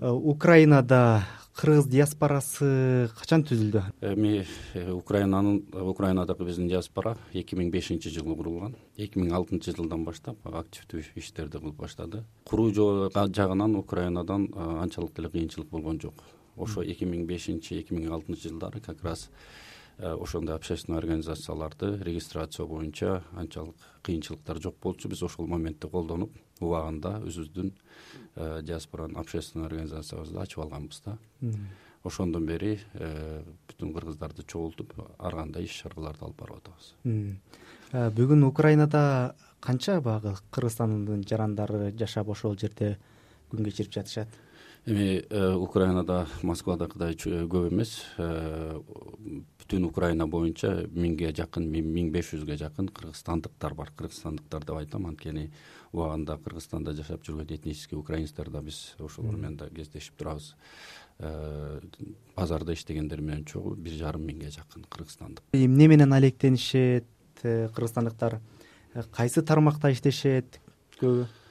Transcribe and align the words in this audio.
украинада 0.00 1.24
кыргыз 1.56 1.86
диаспорасы 1.88 3.08
качан 3.16 3.42
түзүлдү? 3.48 3.80
Эми 4.04 4.44
э, 4.74 4.90
украинанын 4.92 5.62
украинадагы 5.72 6.44
биздин 6.44 6.68
диаспора 6.68 7.16
эки 7.32 7.56
миң 7.56 7.70
бешинчи 7.72 8.12
жылы 8.12 8.36
курулган. 8.36 8.76
Эки 8.96 9.16
миң 9.18 9.32
алтынчы 9.32 9.72
жылдан 9.72 10.04
баштап 10.04 10.36
активдүү 10.44 11.02
иштерди 11.16 11.62
кылып 11.62 11.80
баштады. 11.80 12.24
Куруу 12.44 12.70
жагынан 12.72 13.76
украинадан 13.80 14.50
анчалык 14.54 15.16
деле 15.16 15.30
кыйынчылык 15.32 15.70
болгон 15.70 16.00
жок. 16.00 16.20
Ошо 16.56 16.84
эки 16.84 17.08
миң 17.08 17.24
бешинчи 17.24 17.80
эки 17.80 17.96
миң 17.96 18.12
алтынчы 18.12 18.50
жылдары 18.50 18.80
как 18.84 19.02
раз 19.02 19.30
э, 19.30 19.66
ошондой 19.98 20.56
общественный 20.56 20.98
организацияларды 20.98 21.96
регистрация 22.02 22.66
боюнча 22.66 23.22
анчалык 23.32 23.76
кыйынчылыктар 24.02 24.60
жок 24.60 24.76
болчу. 24.82 25.08
Биз 25.08 25.22
ошол 25.22 25.46
моментти 25.46 25.88
колдонуп 25.88 26.36
убагында 26.60 27.16
өзүбүздүн 27.24 27.72
э, 28.36 28.62
диаспоранын 28.62 29.16
общественный 29.20 29.66
организациябызды 29.66 30.38
ачып 30.40 30.62
алганбыз 30.64 31.02
да. 31.06 31.18
Ошондон 32.04 32.46
бери 32.46 32.78
э, 32.94 33.42
бүтүн 33.68 33.94
кыргыздарды 33.96 34.44
чогултуп 34.44 34.92
ар 35.18 35.34
кандай 35.34 35.64
иш 35.64 35.82
чараларды 35.82 36.24
алып 36.24 36.40
барып 36.40 36.60
атабыз. 36.60 36.92
Бүгүн 38.16 38.44
украинада 38.44 39.34
канча 39.60 40.00
баягы 40.00 40.36
кыргызстандын 40.50 41.24
жарандары 41.26 41.92
жашап 41.96 42.28
ошол 42.28 42.56
жерде 42.58 42.98
күн 43.50 43.64
кечирип 43.64 43.92
жатышат 43.94 44.28
эми 44.86 45.24
э, 45.28 45.54
украинада 45.54 46.26
москвадагыдай 46.46 47.16
көп 47.18 47.72
эмес. 47.72 48.04
Э, 48.18 48.78
бүтүн 49.58 49.88
украина 49.88 50.28
боюнча 50.30 50.86
миңге 50.94 51.32
жакын 51.34 51.66
миң 51.66 52.12
беш 52.14 52.30
жүзгө 52.34 52.56
жакын 52.60 52.88
кыргызстандыктар 52.94 53.74
бар. 53.74 53.90
Кыргызстандыктар 53.98 54.64
деп 54.64 54.76
айтам 54.78 55.08
анткени 55.10 55.50
убагында 55.92 56.38
кыргызстанда 56.38 56.94
жашап 56.94 57.24
жүргөн 57.26 57.50
этнический 57.56 57.98
украинецтер 57.98 58.50
да 58.50 58.62
биз 58.62 58.94
ошолор 58.98 59.34
менен 59.34 59.56
да 59.56 59.68
кездешип 59.70 60.16
турабыз. 60.16 60.54
Э, 61.18 61.80
базарда 62.36 62.72
иштегендер 62.72 63.20
менен 63.20 63.44
чогуу 63.44 63.74
бир 63.74 63.98
жарым 63.98 64.22
миңге 64.28 64.52
жакын 64.54 64.86
кыргызстандык. 64.88 65.42
Эмне 65.52 65.88
менен 65.88 66.12
алектенишет 66.12 67.08
кыргызстандыктар? 67.42 68.38
Кайсы 69.10 69.42
тармакта 69.42 69.90
иштешет? 69.90 70.60
Көбү? 71.00 71.26
Э, 71.26 71.45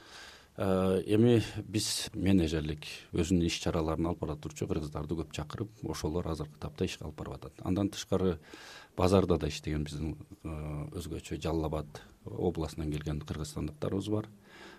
эми 0.56 1.42
биз 1.68 2.08
менеджерлик 2.16 2.86
өзүнүн 3.12 3.44
иш 3.44 3.58
чараларын 3.60 4.06
алып 4.08 4.22
бара 4.22 4.36
турчу 4.40 4.64
кыргыздарды 4.66 5.18
көп 5.18 5.34
чакырып 5.36 5.82
ошолор 5.84 6.30
азыркы 6.32 6.56
тапта 6.58 6.86
ишке 6.88 7.04
алып 7.04 7.18
барып 7.18 7.34
атат. 7.36 7.60
Андан 7.60 7.90
тышкары 7.92 8.38
базарда 8.96 9.36
да 9.36 9.48
иштеген 9.48 9.84
биздин 9.84 10.14
э, 10.44 10.48
өзгөчө 10.96 11.36
жалал 11.42 11.66
абад 11.68 12.00
областынан 12.24 12.90
келген 12.90 13.20
кыргызстандыктарыбыз 13.20 14.08
бар. 14.08 14.28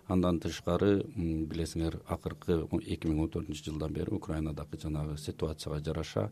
Андан 0.08 0.39
тышкары 0.39 1.03
билесиңер 1.16 2.00
акыркы 2.08 2.64
эки 2.81 3.08
миң 3.11 3.28
он 3.28 3.30
төртүнчү 3.30 3.70
жылдан 3.70 3.94
бери 3.94 4.16
украинадагы 4.16 4.80
жанагы 4.81 5.20
ситуацияга 5.22 5.83
жараша 5.83 6.31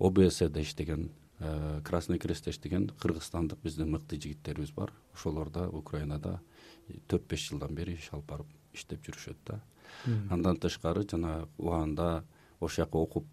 обсде 0.00 0.62
иштеген 0.62 1.12
э, 1.38 1.80
красный 1.84 2.18
крестте 2.18 2.50
иштеген 2.50 2.90
кыргызстандык 2.98 3.62
биздин 3.62 3.92
мыкты 3.94 4.16
жигиттерибиз 4.16 4.72
бар. 4.72 4.92
Ошолор 5.14 5.50
да 5.50 5.68
украинада 5.68 6.40
төрт 7.06 7.28
беш 7.28 7.46
жылдан 7.50 7.76
бери 7.76 7.94
иш 7.94 8.10
алып 8.12 8.26
барып 8.26 8.61
иштеп 8.72 9.04
жүрүшөт 9.06 9.38
да. 9.46 9.60
Андан 10.30 10.58
тышкары 10.58 11.04
жана 11.08 11.46
убагында 11.58 12.22
ошол 12.60 12.84
жака 12.84 12.98
окуп 12.98 13.26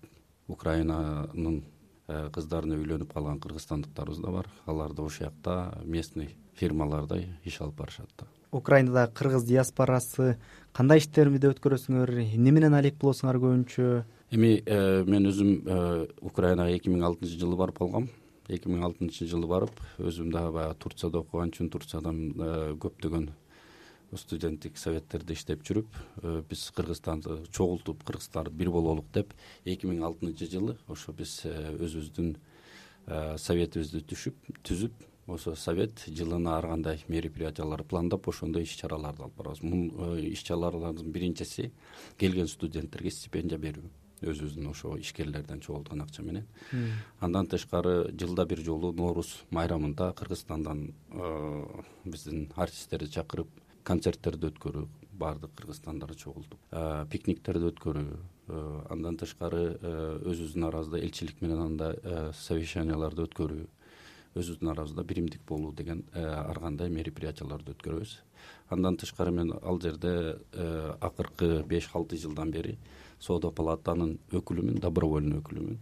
украинанын 0.50 1.62
э, 2.08 2.30
кыздарына 2.34 2.78
үйлөнүп 2.80 3.14
калган 3.14 3.40
кыргызстандыктарыбыз 3.42 4.22
да 4.22 4.34
бар. 4.34 4.50
Алар 4.66 4.94
да 4.94 5.06
ошол 5.06 5.30
жакта 5.30 5.82
местный 5.86 6.36
фирмаларда 6.58 7.22
иш 7.46 7.62
алып 7.62 7.80
барышат 7.82 8.10
да. 8.18 8.28
Украинадагы 8.52 9.14
кыргыз 9.14 9.46
диаспорасы 9.46 10.38
кандай 10.74 11.02
иштерди 11.02 11.52
өткөрөсүңөр 11.52 12.16
эмне 12.24 12.54
менен 12.54 12.74
алек 12.74 12.98
болосуңар 13.02 13.38
көбүнчө? 13.42 13.90
Эми 14.34 14.56
э, 14.66 15.04
мен 15.06 15.30
өзүм 15.30 15.52
э, 15.66 16.08
украинага 16.22 16.74
эки 16.74 16.90
миң 16.90 17.06
алтынчы 17.06 17.38
жылы 17.38 17.58
барып 17.58 17.78
калгам. 17.82 18.10
Эки 18.50 18.70
миң 18.70 18.86
алтынчы 18.90 19.30
жылы 19.30 19.50
барып 19.50 19.78
өзүм 20.02 20.34
дагы 20.34 20.54
баягы 20.58 20.80
турцияда 20.82 21.22
окуган 21.22 21.54
үчүн 21.54 21.70
турциядан 21.70 22.18
көптөгөн 22.82 23.30
студенттик 24.18 24.78
советтерде 24.78 25.34
иштеп 25.34 25.62
жүрүп 25.68 26.00
э, 26.24 26.42
биз 26.50 26.70
кыргызстанды 26.76 27.44
чогултуп 27.54 28.04
кыргыздар 28.08 28.50
бир 28.50 28.72
бололук 28.74 29.12
деп 29.14 29.34
эки 29.66 29.88
миң 29.88 30.04
алтынчы 30.08 30.50
жылы 30.50 30.78
ошо 30.88 31.14
биз 31.14 31.42
э, 31.46 31.54
өзүбүздүн 31.78 32.34
э, 32.36 33.38
советибизди 33.38 34.02
түзүп 34.64 35.06
ошо 35.30 35.56
совет 35.56 36.06
жылына 36.08 36.58
ар 36.58 36.68
кандай 36.72 37.04
мероприятиялар 37.08 37.84
пландап 37.84 38.28
ошондой 38.28 38.64
иш 38.64 38.76
чараларды 38.82 39.24
алып 39.24 39.38
барабыз. 39.38 39.62
Бул 39.62 40.18
иш 40.18 40.44
чаралардын 40.44 41.12
биринчиси 41.12 41.72
келген 42.18 42.48
студенттерге 42.48 43.12
стипендия 43.12 43.60
берүү. 43.62 43.86
Өзүбүздүн 44.26 44.72
ошо 44.72 44.98
ишкерлерден 45.00 45.62
чогулткан 45.62 46.02
акча 46.02 46.24
менен. 46.24 46.48
Андан 47.22 47.48
тышкары 47.48 48.12
жылда 48.12 48.46
бир 48.50 48.60
жолу 48.66 48.92
нооруз 48.92 49.36
майрамында 49.52 50.12
кыргызстандан 50.18 50.90
биздин 52.04 52.50
артисттерди 52.56 53.14
чакырып 53.14 53.48
концерттерди 53.88 54.50
өткөрүү 54.52 54.86
баардык 55.20 55.56
кыргызстандар 55.56 56.16
чогултуп 56.16 56.60
пикниктерди 57.12 57.72
өткөрүү 57.74 58.20
андан 58.94 59.18
тышкары 59.20 59.64
өзүбүздүн 59.82 60.70
арабызда 60.70 61.02
элчилик 61.04 61.42
менен 61.44 61.66
анда 61.66 61.92
совещанияларды 62.34 63.28
өткөрүү 63.28 63.68
өзүбүздүн 64.38 64.72
арабызда 64.72 65.04
биримдик 65.04 65.42
болуу 65.48 65.72
деген 65.74 66.04
ар 66.14 66.60
кандай 66.62 66.90
мероприятияларды 66.94 67.74
өткөрөбүз. 67.74 68.16
Андан 68.70 68.98
тышкары 68.98 69.32
мен 69.34 69.52
ал 69.62 69.82
жерде 69.82 70.38
акыркы 71.02 71.64
беш 71.68 71.90
алты 71.94 72.18
жылдан 72.18 72.52
бери 72.52 72.78
соода 73.20 73.52
палатанын 73.52 74.18
өкүлүмүн 74.32 74.80
добровольный 74.80 75.42
өкүлүмүн. 75.42 75.80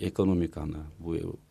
Экономиканы 0.00 0.86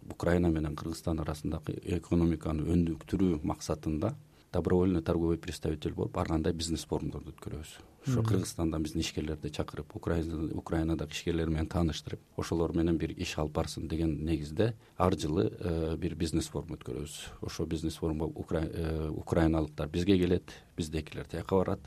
украина 0.09 0.49
менен 0.49 0.75
кыргызстан 0.75 1.21
арасындагы 1.23 1.77
экономиканы 1.85 2.65
өнүктүрүү 2.73 3.39
максатында 3.43 4.15
добровольный 4.51 5.01
торговый 5.01 5.37
представитель 5.37 5.93
болуп 5.93 6.17
ар 6.17 6.27
кандай 6.27 6.53
бизнес 6.53 6.83
форумдорду 6.85 7.31
өткөрөбүз? 7.31 7.71
Ошо 8.07 8.23
кыргызстандан 8.23 8.83
биздин 8.83 9.01
ишкерлерди 9.01 9.49
чакырып 9.49 9.95
украинадагы 9.95 11.13
ишкерлер 11.13 11.49
менен 11.49 11.69
тааныштырып 11.71 12.19
ошолор 12.37 12.75
менен 12.75 12.97
бир 12.97 13.13
иш 13.15 13.37
алып 13.37 13.53
барсын 13.55 13.87
деген 13.87 14.17
негизде 14.25 14.73
ар 14.97 15.15
жылы 15.15 15.51
э, 15.59 15.95
бир 15.97 16.15
бизнес 16.15 16.49
форум 16.49 16.75
өткөрөбүз. 16.75 17.17
Ошол 17.41 17.65
бизнес 17.65 17.95
форумга 17.95 18.27
э, 18.27 19.09
украиналыктар 19.09 19.87
бизге 19.87 20.17
келет 20.17 20.51
биздекилер 20.75 21.25
тияка 21.25 21.55
барат 21.55 21.79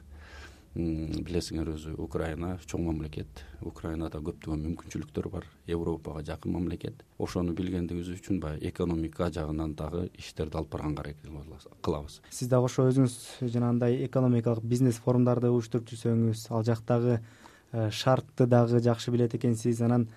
билесиңер 0.75 1.69
өзү 1.71 1.93
украина 2.03 2.57
чоң 2.67 2.89
мамлекет. 2.89 3.45
Украинада 3.62 4.19
көптөгөн 4.19 4.65
мүмкүнчүлүктөр 4.65 5.29
бар. 5.31 5.47
Европага 5.71 6.25
жакын 6.27 6.57
мамлекет. 6.57 7.05
Ошону 7.19 7.55
билгендигибиз 7.55 8.11
үчүн 8.17 8.41
баягы 8.43 8.67
экономика 8.73 9.31
жагынан 9.31 9.77
дагы 9.79 10.09
иштерди 10.19 10.59
алып 10.59 10.73
барганга 10.75 11.05
аракет 11.05 11.31
кылабыз. 11.81 12.19
Сиз 12.31 12.51
дагы 12.51 12.67
ошо 12.67 12.89
өзүңүз 12.91 13.17
жанагындай 13.55 14.03
экономикалык 14.09 14.67
бизнес 14.67 14.99
форумдарды 14.99 15.53
уюштуруп 15.55 15.95
жүрсөңүз 15.95 16.49
ал 16.51 16.67
жактагы 16.67 17.21
э, 17.21 17.91
шартты 17.91 18.47
дагы 18.51 18.83
жакшы 18.83 19.15
билет 19.15 19.35
экенсиз 19.39 19.81
анан 19.81 20.09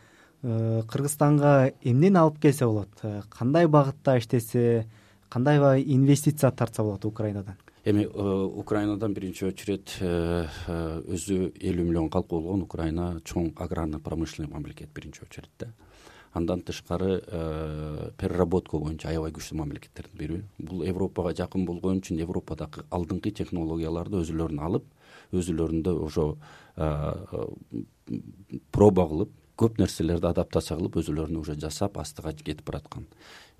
э, 0.42 0.82
кыргызстанга 0.90 1.74
эмнени 1.84 2.18
алып 2.18 2.42
келсе 2.42 2.66
болот? 2.66 2.90
Э, 3.04 3.22
кандай 3.30 3.68
багытта 3.68 4.18
иштесе 4.18 4.88
кандай 5.30 5.84
инвестиция 5.84 6.52
тартса 6.52 6.82
болот 6.82 7.06
украинадан 7.06 7.58
эми 7.88 8.04
э, 8.04 8.44
украинадан 8.56 9.14
биринчи 9.14 9.46
очередь 9.46 9.96
э, 10.02 10.46
э, 10.68 11.02
өзү 11.08 11.54
элүү 11.56 11.86
миллион 11.88 12.10
калкы 12.12 12.36
болгон 12.36 12.66
украина 12.66 13.22
чоң 13.24 13.54
аграрно 13.56 14.00
промышленный 14.00 14.52
мамлекет 14.52 14.90
биринчи 14.94 15.24
очередь 15.24 15.72
андан 16.34 16.62
тышкары 16.62 17.22
переработка 18.20 18.78
боюнча 18.78 19.08
аябай 19.10 19.32
күчтүү 19.32 19.58
мамлекеттердин 19.58 20.20
бири. 20.20 20.44
Бул 20.60 20.84
европага 20.84 21.32
жакын 21.34 21.66
болгон 21.66 22.02
үчүн 22.04 22.20
европадагы 22.20 22.84
алдыңкы 22.92 23.32
технологияларды 23.32 24.20
өзүлөрүнө 24.22 24.62
алып 24.68 24.86
өзүлөрүндө 25.34 25.96
ошо 26.04 26.28
проба 28.76 29.08
кылып 29.08 29.32
көп 29.58 29.80
нерселерди 29.82 30.30
адаптация 30.30 30.78
кылып 30.78 31.00
өзүлөрүнө 31.02 31.40
уже 31.42 31.56
жасап 31.58 31.98
астыга 31.98 32.36
кетип 32.36 32.68
бараткан 32.68 33.08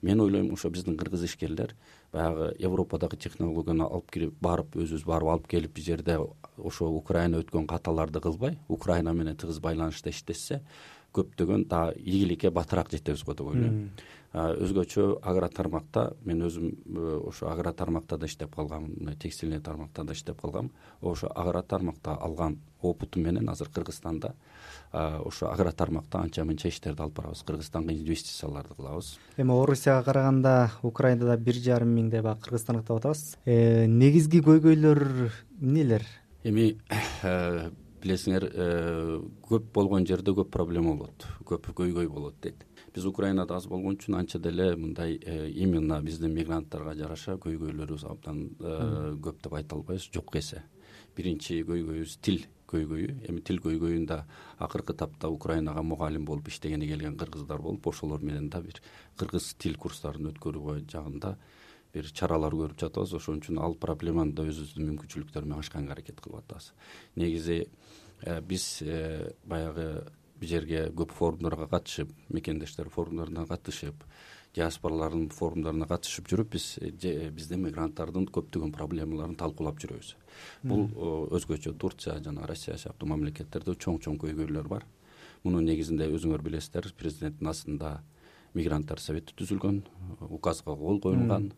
мен 0.02 0.20
ойлойм 0.22 0.52
ошо 0.54 0.70
биздин 0.70 0.98
кыргыз 0.98 1.24
ишкерлер 1.26 1.74
баягы 2.14 2.52
европадагы 2.60 3.18
технологияны 3.18 3.88
алып 3.88 4.12
келип 4.12 4.36
барып 4.42 4.76
өзүбүз 4.76 5.06
барып 5.06 5.32
алып 5.34 5.48
келип 5.48 5.74
бул 5.76 5.84
жерде 5.84 6.20
ошо 6.58 6.90
украина 6.90 7.42
өткөн 7.42 7.68
каталарды 7.68 8.22
кылбай 8.22 8.58
украина 8.68 9.14
менен 9.14 9.36
тыгыз 9.36 9.60
байланышта 9.60 10.10
иштешсе 10.10 10.62
көптөгөн 11.18 11.66
дагы 11.68 11.98
ийгиликке 12.00 12.52
батыраак 12.52 12.92
жетебиз 12.92 13.24
го 13.24 13.34
деп 13.34 13.48
ойлойм 13.48 13.90
өзгөчө 14.34 15.20
агро 15.24 15.48
тармакта 15.50 16.12
мен 16.26 16.44
өзүм 16.46 16.68
э, 16.68 17.20
ошо 17.30 17.48
агро 17.50 17.72
тармакта 17.74 18.18
да 18.18 18.26
иштеп 18.28 18.56
калгам 18.56 18.90
текстильный 19.20 19.60
тармакта 19.60 20.04
да 20.04 20.14
иштеп 20.14 20.42
калгам. 20.42 20.72
Ошо 21.02 21.32
агро 21.34 21.62
тармакта 21.62 22.14
алган 22.16 22.60
опытым 22.82 23.24
менен 23.24 23.50
азыр 23.50 23.70
кыргызстанда 23.70 24.36
ошо 24.92 25.50
агро 25.52 25.72
тармакта 25.72 26.20
анча 26.20 26.44
мынча 26.46 26.68
иштерди 26.68 27.02
алып 27.02 27.16
барабыз. 27.16 27.44
Кыргызстанга 27.44 27.94
инвестицияларды 27.94 28.76
кылабыз. 28.76 29.18
Эми 29.38 29.52
орусияга 29.52 30.04
караганда 30.04 30.72
украинада 30.84 31.38
бир 31.38 31.56
жарым 31.56 31.96
миңдей 31.96 32.22
баягы 32.22 32.42
кыргызстандык 32.42 32.86
деп 32.86 32.98
атабыз. 32.98 33.38
Э, 33.46 33.86
негизги 33.88 34.44
көйгөйлөр 34.44 35.32
эмнелер 35.62 36.04
эми 36.44 36.78
э, 37.24 37.70
билесиңер 38.04 38.46
көп 39.48 39.72
болгон 39.74 40.06
жерде 40.06 40.36
көп 40.36 40.52
проблема 40.54 40.94
болот 40.96 41.26
көп 41.48 41.72
көйгөй 41.76 42.08
болот 42.12 42.36
дейт 42.44 42.64
биз 42.96 43.06
украинада 43.06 43.56
аз 43.58 43.68
болгон 43.68 43.98
үчүн 43.98 44.18
анча 44.20 44.40
деле 44.40 44.76
мындай 44.76 45.18
именно 45.54 46.02
биздин 46.02 46.34
мигранттарга 46.34 46.96
жараша 46.96 47.38
көйгөйлөрүбүз 47.44 48.06
абдан 48.10 48.44
көп 49.24 49.42
деп 49.44 49.54
айта 49.54 49.76
албайбыз. 49.76 50.10
Жок 50.14 50.36
эсе. 50.36 50.64
Биринчи 51.16 51.62
көйгөйүбүз 51.68 52.18
тил 52.22 52.46
көйгөйү. 52.68 53.20
Эми 53.30 53.42
тил 53.42 53.62
көйгөйүн 53.64 54.06
да 54.10 54.24
акыркы 54.60 54.96
тапта 54.98 55.30
украинага 55.30 55.84
мугалим 55.84 56.26
болуп 56.26 56.50
иштегени 56.52 56.88
келген 56.88 57.18
кыргыздар 57.18 57.62
болуп 57.62 57.88
ошолор 57.88 58.22
менен 58.22 58.50
да 58.50 58.62
бир 58.62 58.82
кыргыз 59.18 59.54
тил 59.60 59.78
курстарын 59.78 60.32
өткөрүү 60.34 60.82
жагында 60.92 61.38
бир 61.94 62.12
чаралар 62.14 62.54
көрүп 62.54 62.80
жатабыз. 62.82 63.16
Ошон 63.18 63.42
үчүн 63.42 63.62
ал 63.64 63.78
проблеманы 63.80 64.36
да 64.36 64.46
өзүбүздүн 64.48 64.92
мүмкүнчүлүктөр 64.92 65.48
менен 65.48 65.64
ачканга 65.64 65.96
аракет 65.96 66.22
кылып 66.22 66.44
атабыз. 66.44 66.72
Негизи 67.16 67.60
э, 68.22 68.42
биз 68.42 68.82
э, 68.82 69.34
баягы 69.46 70.04
жерге 70.42 70.88
көп 70.96 71.14
форумдарга 71.18 71.68
катышып 71.72 72.12
мекендештер 72.30 72.90
форумдарына 72.90 73.46
катышып 73.48 74.04
диаспоралардын 74.58 75.30
форумдарына 75.34 75.88
катышып 75.90 76.30
жүрүп 76.32 76.54
биз 76.56 76.68
э, 76.82 77.30
биздин 77.34 77.64
мигранттардын 77.66 78.28
көптөгөн 78.34 78.74
проблемаларын 78.74 79.36
талкуулап 79.38 79.80
жүрөбүз. 79.82 80.14
Бул 80.64 80.88
өзгөчө 81.38 81.76
турция 81.78 82.18
жана 82.24 82.48
россия 82.50 82.78
сыяктуу 82.78 83.10
мамлекеттерде 83.12 83.76
чоң 83.76 84.00
чоң 84.04 84.18
көйгөйлөр 84.24 84.70
бар. 84.72 84.88
Мунун 85.44 85.68
негизинде 85.70 86.10
өзүңөр 86.10 86.42
билесиздер 86.46 86.90
президенттин 86.98 87.52
астында 87.52 88.00
мигранттар 88.58 89.00
совети 89.04 89.36
түзүлгөн 89.38 89.84
указга 90.30 90.76
кол 90.76 91.02
коюлган 91.04 91.52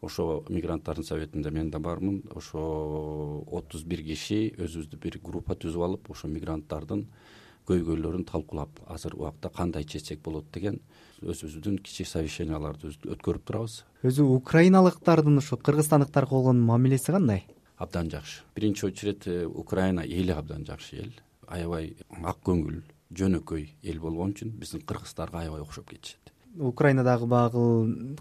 ошо 0.00 0.44
мигранттардын 0.48 1.04
советинде 1.04 1.50
мен 1.50 1.70
да 1.70 1.78
бармын. 1.78 2.22
Ошо 2.34 3.44
отуз 3.50 3.84
бир 3.84 4.04
киши 4.06 4.54
өзүбүздү 4.56 5.00
бир 5.02 5.20
группа 5.24 5.58
түзүп 5.58 5.84
алып 5.88 6.10
ошо 6.14 6.28
мигранттардын 6.28 7.06
көйгөйлөрүн 7.68 8.24
талкуулап 8.28 8.80
азыркы 8.86 9.20
убакта 9.20 9.50
кандай 9.50 9.84
чечсек 9.84 10.22
болот? 10.22 10.46
деген 10.52 10.80
өзүбүздүн 11.20 11.78
кичи 11.84 12.06
совещанияларды 12.08 12.92
өткөрүп 13.04 13.44
турабыз. 13.46 13.82
Өзү 14.06 14.24
украиналыктардын 14.38 15.38
ушу 15.38 15.58
кыргызстандыктарга 15.60 16.36
болгон 16.36 16.60
мамилеси 16.64 17.12
кандай? 17.12 17.44
Абдан 17.76 18.10
жакшы. 18.10 18.42
Биринчи 18.54 18.86
очередь 18.86 19.26
э, 19.26 19.46
украина 19.46 20.00
эли 20.00 20.32
абдан 20.32 20.64
жакшы 20.66 20.96
эл. 20.96 21.12
Аябай 21.46 21.96
ак 22.22 22.40
көңүл 22.44 22.82
жөнөкөй 23.16 23.68
эл 23.82 24.00
болгон 24.00 24.34
үчүн 24.34 24.52
биздин 24.56 24.84
кыргыздарга 24.86 25.40
аябай 25.44 25.60
окшоп 25.60 25.90
кетишет. 25.90 26.32
Украинадагы 26.58 27.26
баягы 27.26 27.64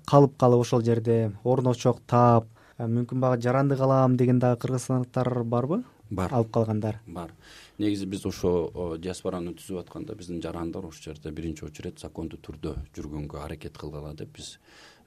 калып 0.05 0.37
калып 0.37 0.65
ошол 0.65 0.83
жерде 0.83 1.31
орночок 1.43 2.01
таап 2.07 2.45
э, 2.45 2.58
мүмкүн 2.87 3.19
баягы 3.19 3.43
жаранды 3.43 3.75
калам 3.75 4.15
деген 4.17 4.39
дагы 4.39 4.61
кыргызстандыктар 4.61 5.43
барбы? 5.43 5.83
Бар. 6.09 6.31
Алып 6.33 6.51
калгандар. 6.51 6.99
Бар. 7.05 7.33
Негизи 7.77 8.05
биз 8.05 8.25
ошо 8.25 8.97
диаспораны 8.97 9.53
түзүп 9.53 9.81
атканда 9.83 10.15
биздин 10.15 10.41
жарандар 10.41 10.85
ошол 10.85 11.13
жерде 11.13 11.31
биринчи 11.31 11.65
очередь 11.65 11.99
закондуу 11.99 12.39
түрдө 12.39 12.75
жүргөнгө 12.95 13.43
аракет 13.43 13.77
кылгыла 13.77 14.13
деп 14.13 14.31
биз 14.37 14.57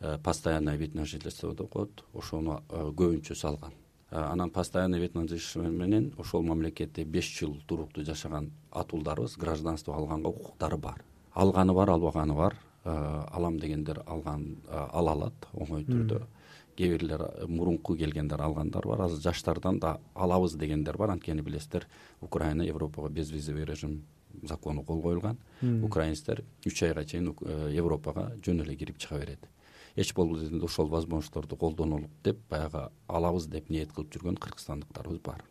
э, 0.01 0.19
постоянный 0.23 0.77
вид 0.77 0.95
на 0.95 1.07
жительство 1.07 1.55
деп 1.55 1.71
коет 1.71 2.05
ошону 2.13 2.61
э, 2.69 2.91
көбүнчө 2.93 3.35
салган. 3.35 3.73
Анан 4.11 4.51
постоянный 4.51 5.01
вид 5.01 5.15
на 5.15 5.23
жительство 5.27 5.63
менен 5.63 6.13
ошол 6.19 6.43
мамлекетте 6.43 7.05
беш 7.05 7.33
жыл 7.39 7.57
туруктуу 7.67 8.05
жашаган 8.05 8.53
атуулдарыбыз 8.71 9.39
гражданство 9.39 9.97
алганга 9.97 10.29
укуктары 10.29 10.77
бар. 10.77 11.03
Алганы 11.33 11.73
бар 11.73 11.91
албаганы 11.91 12.35
бар. 12.35 12.57
Э, 12.85 13.25
алам 13.31 13.59
дегендер 13.59 14.03
алган 14.07 14.57
э, 14.69 14.87
ала 14.93 15.13
алат 15.13 15.47
оңой 15.55 15.85
түрдө 15.87 16.25
кээ 16.77 16.97
бирлер 16.97 17.23
э, 17.23 17.47
мурунку 17.47 17.97
келгендер 17.97 18.41
алгандар 18.41 18.87
бар. 18.87 19.03
Азыр 19.03 19.21
жаштардан 19.21 19.79
да 19.79 19.99
алабыз 20.15 20.55
дегендер 20.55 20.97
бар. 20.97 21.11
Анткени 21.11 21.41
билесиздер 21.41 21.87
украина 22.21 22.63
европага 22.63 23.09
безвизовый 23.09 23.65
режим 23.65 24.03
закону 24.43 24.83
кол 24.83 25.03
коюлган. 25.03 25.39
Украинецтер 25.83 26.45
үч 26.67 26.83
айга 26.83 27.05
чейин 27.05 27.35
европага 27.71 28.33
жөн 28.45 28.63
эле 28.63 28.77
кирип 28.77 28.99
чыга 28.99 29.21
берет. 29.21 29.49
Эч 29.97 30.15
болбосо 30.15 30.65
ошол 30.65 30.87
возможностторду 30.89 31.57
колдонолук 31.57 32.11
деп 32.25 32.39
баягы 32.49 32.89
алабыз 33.09 33.47
деп 33.47 33.69
ниет 33.69 33.93
кылып 33.93 34.15
жүргөн 34.15 34.39
кыргызстандыктарыбыз 34.41 35.21
бар. 35.21 35.45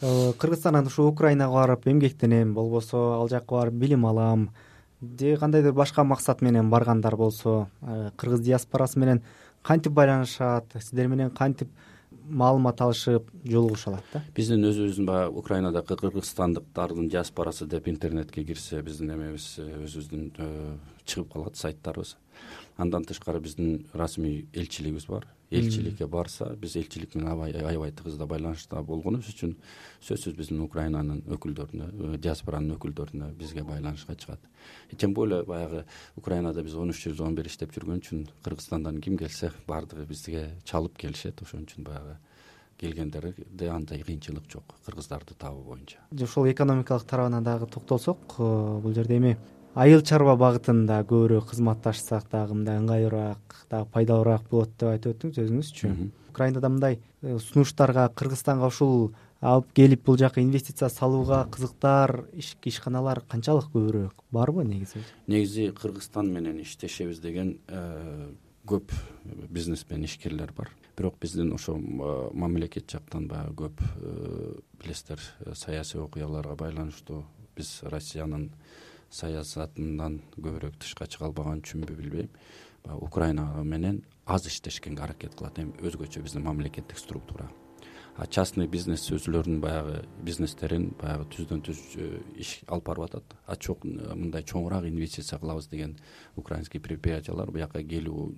Кыргызстандан 0.00 0.86
ушу 0.86 1.08
украинага 1.08 1.54
барып 1.54 1.88
эмгектенем. 1.88 2.52
Болбосо 2.54 3.14
ал 3.14 3.28
жака 3.28 3.54
барып 3.54 3.74
билим 3.74 4.04
алам. 4.06 4.50
Же 5.00 5.36
кандайдыр 5.36 5.72
башка 5.72 6.04
максат 6.04 6.40
менен 6.40 6.70
баргандар 6.70 7.16
болсо 7.16 7.68
э, 7.82 8.10
кыргыз 8.16 8.40
диаспорасы 8.40 8.98
менен 8.98 9.22
кантип 9.66 9.92
байланышат 9.92 10.78
сиздер 10.78 11.08
менен 11.10 11.30
кантип 11.30 11.70
маалымат 12.26 12.80
алышып 12.80 13.30
жолугуша 13.44 13.90
алат 13.90 14.12
да? 14.12 14.22
Биздин 14.34 14.64
өзүбүздүн 14.66 15.06
баягы 15.06 15.40
украинадагы 15.42 15.96
кыргызстандыктардын 16.02 17.08
диаспорасы 17.10 17.66
деп 17.70 17.88
интернетке 17.88 18.44
кирсе 18.44 18.82
биздин 18.82 19.12
эмебиз 19.14 19.56
э, 19.62 19.68
өзүбүздүн 19.84 20.30
э, 20.38 20.76
чыгып 21.04 21.32
калат 21.32 21.58
сайттарыбыз. 21.58 22.16
Андан 22.76 23.06
тышкары 23.06 23.40
биздин 23.40 23.86
расмий 23.94 24.46
элчилигибиз 24.54 25.06
бар 25.10 25.26
элчиликке 25.50 26.06
барса 26.06 26.48
биз 26.56 26.76
элчилик 26.76 27.14
менен 27.14 27.40
аябай 27.40 27.92
тыгыз 27.92 28.16
байланышта 28.18 28.82
болгонубуз 28.82 29.28
үчүн 29.30 29.54
сөзсүз 30.02 30.34
биздин 30.36 30.60
украинанын 30.64 31.22
өкүлдөрүнө 31.36 32.14
э, 32.14 32.18
диаспоранын 32.18 32.76
өкүлдөрүнө 32.76 33.32
бизге 33.38 33.62
байланышка 33.62 34.16
чыгат. 34.16 34.40
Тем 34.98 35.14
более 35.14 35.44
баягы 35.44 35.84
украинада 36.16 36.62
биз 36.62 36.74
он 36.74 36.90
үч 36.90 37.06
жылдан 37.06 37.34
бери 37.34 37.48
иштеп 37.48 37.74
жүргөн 37.74 38.02
үчүн 38.02 38.26
кыргызстандан 38.42 39.00
ким 39.00 39.16
келсе 39.16 39.52
баардыгы 39.66 40.06
бизге 40.06 40.48
чалып 40.64 40.98
келишет. 40.98 41.42
Ошон 41.42 41.62
үчүн 41.62 41.84
баягы 41.84 42.18
келгендерде 42.78 43.68
андай 43.70 44.02
кыйынчылык 44.02 44.50
жок 44.50 44.74
кыргыздарды 44.84 45.34
табуу 45.38 45.62
боюнча. 45.62 45.98
Ошол 46.10 46.50
экономикалык 46.50 47.06
тарабына 47.06 47.40
дагы 47.40 47.66
токтолсок 47.66 48.34
э, 48.38 48.80
бул 48.82 48.92
жерде 48.94 49.16
эми 49.16 49.36
айыл 49.76 50.00
чарба 50.06 50.36
багытында 50.40 51.02
көбүрөөк 51.08 51.50
кызматташсак 51.50 52.30
дагы 52.32 52.56
мындай 52.56 52.80
ыңгайлуураак 52.80 53.56
дагы 53.70 53.88
пайдалуураак 53.92 54.48
болот 54.50 54.72
деп 54.80 54.88
айтып 54.94 55.16
өттүңүз 55.16 55.40
өзүңүзчү. 55.44 55.90
Украинада 56.30 56.70
мындай 56.72 56.98
э, 57.22 57.36
сунуштарга 57.38 58.08
кыргызстанга 58.16 58.70
ушул 58.72 59.12
алып 59.40 59.68
келип 59.76 60.06
бул 60.06 60.16
жака 60.16 60.40
инвестиция 60.40 60.88
салууга 60.88 61.44
кызыктар 61.52 62.24
ишканалар 62.36 63.20
канчалык 63.28 63.68
көбүрөөк? 63.74 64.24
Барбы 64.32 64.64
негизи? 64.64 65.04
Негизи 65.26 65.70
кыргызстан 65.76 66.32
менен 66.32 66.62
иштешебиз 66.64 67.20
деген 67.20 67.58
э, 67.68 68.32
көп 68.66 68.96
бизнесмен 69.52 70.04
ишкерлер 70.04 70.52
бар. 70.56 70.72
Бирок 70.96 71.20
биздин 71.20 71.52
ошо 71.52 71.76
э, 71.76 72.30
мамлекет 72.32 72.90
жактан 72.90 73.28
баягы 73.28 73.68
көп 73.68 73.84
билесиздер 74.80 75.20
саясий 75.54 76.00
окуяларга 76.00 76.56
байланыштуу. 76.56 77.26
Биз 77.56 77.82
россиянын 77.82 78.50
саясатынан 79.10 80.20
көбүрөөк 80.36 80.78
тышка 80.80 81.06
чыга 81.06 81.28
албаган 81.28 81.62
үчүнбү 81.62 81.94
билбейм. 81.96 82.30
Баягы 82.84 83.04
украина 83.04 83.46
менен 83.62 84.02
аз 84.26 84.46
иштешкенге 84.46 85.02
аракет 85.02 85.34
кылат 85.34 85.58
эми 85.58 85.74
өзгөчө 85.82 86.22
биздин 86.22 86.44
мамлекеттик 86.44 86.98
структура. 86.98 87.48
А 88.16 88.26
частный 88.26 88.66
бизнес 88.66 89.04
өзүлөрүнүн 89.12 89.60
баягы 89.60 90.02
бизнестерин 90.24 90.88
баягы 91.00 91.26
түздөн 91.34 91.60
түз 91.66 91.80
э, 92.00 92.20
иш 92.40 92.60
алып 92.66 92.86
барып 92.88 93.04
атат. 93.10 93.36
А 93.46 93.56
мындай 94.14 94.42
чоңураак 94.42 94.86
инвестиция 94.88 95.38
кылабыз 95.38 95.68
деген 95.68 95.98
украинский 96.36 96.80
предприятиялар 96.80 97.50
буяка 97.50 97.82
келүү 97.82 98.30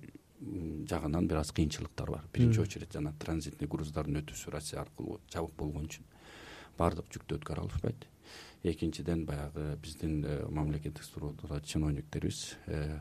жагынан 0.89 1.27
бир 1.27 1.37
аз 1.37 1.51
кыйынчылыктар 1.51 2.11
бар. 2.11 2.25
Биринчи 2.33 2.59
очередь 2.59 2.93
жана 2.93 3.13
транзитный 3.19 3.67
груздардын 3.67 4.21
өтүүсү 4.21 4.51
россия 4.51 4.81
аркылуу 4.81 5.19
жабык 5.31 5.55
болгон 5.55 5.87
үчүн 5.87 6.05
баардык 6.79 7.11
жүктү 7.11 7.39
өткөрө 7.39 7.65
алышпайт 7.65 8.05
экинчиден 8.63 9.25
баягы 9.25 9.77
биздин 9.81 10.23
э, 10.25 10.45
мамлекеттик 10.49 11.03
структура 11.03 11.61
чиновниктерибиз 11.61 12.55
э, 12.67 12.99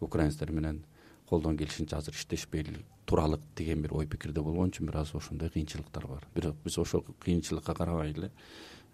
украинецтер 0.00 0.52
менен 0.52 0.84
колдон 1.28 1.56
келишинче 1.56 1.96
азыр 1.96 2.14
иштешпей 2.14 2.64
туралык 3.06 3.40
деген 3.56 3.82
бир 3.82 3.94
ой 3.94 4.06
пикирде 4.06 4.40
болгон 4.40 4.70
үчүн 4.70 4.86
бир 4.86 4.98
аз 4.98 5.14
ошондой 5.14 5.50
кыйынчылыктар 5.50 6.06
бар. 6.06 6.26
Бирок 6.34 6.56
биз 6.64 6.78
ошол 6.78 7.04
кыйынчылыкка 7.24 7.74
карабай 7.74 8.12
эле 8.12 8.30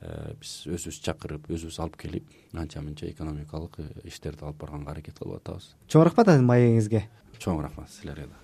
э, 0.00 0.35
биз 0.38 0.66
өзүбүз 0.66 1.02
чакырып 1.02 1.50
өзүбүз 1.50 1.80
алып 1.83 1.99
келип 1.99 2.30
анча 2.52 2.80
мынча 2.80 3.11
экономикалык 3.11 3.80
иштерди 4.04 4.44
алып 4.44 4.62
барганга 4.62 4.92
аракет 4.92 5.18
кылып 5.18 5.42
атабыз. 5.42 5.75
Чоң 5.88 6.06
рахмат 6.06 6.30
маегиңизге 6.40 7.09
чоң 7.38 7.62
рахмат 7.62 7.90
силерге 7.90 8.30
да 8.30 8.43